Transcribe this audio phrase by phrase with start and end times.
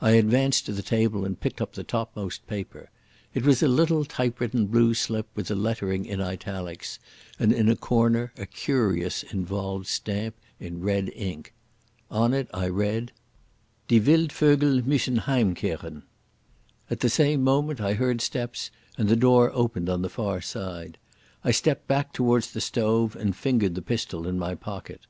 [0.00, 2.90] I advanced to the table and picked up the topmost paper.
[3.34, 7.00] It was a little typewritten blue slip with the lettering in italics,
[7.40, 11.54] and in a corner a curious, involved stamp in red ink.
[12.08, 13.10] On it I read:
[13.88, 16.04] "Die Wildvögel müssen heimkehren."
[16.88, 20.98] At the same moment I heard steps and the door opened on the far side,
[21.42, 25.00] I stepped back towards the stove, and fingered the pistol in my pocket.